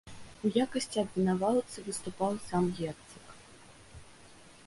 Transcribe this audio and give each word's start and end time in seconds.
У 0.47 0.51
якасці 0.65 0.97
абвінаваўцы 1.01 1.77
выступаў 1.89 2.31
сам 2.47 2.63
герцаг. 2.79 3.31